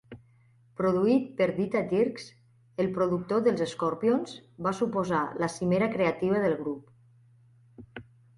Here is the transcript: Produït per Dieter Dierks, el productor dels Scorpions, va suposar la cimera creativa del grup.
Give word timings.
Produït 0.79 1.25
per 1.41 1.47
Dieter 1.57 1.83
Dierks, 1.91 2.25
el 2.83 2.89
productor 2.95 3.43
dels 3.49 3.61
Scorpions, 3.75 4.33
va 4.69 4.75
suposar 4.79 5.21
la 5.45 5.51
cimera 5.59 5.91
creativa 5.99 6.43
del 6.47 6.59
grup. 6.65 8.05